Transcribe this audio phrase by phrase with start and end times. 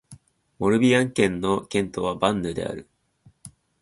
[0.57, 2.89] モルビアン県の県都はヴァンヌである